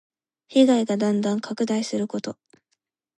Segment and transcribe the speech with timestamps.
[0.47, 2.35] 被害がだんだん拡大すること。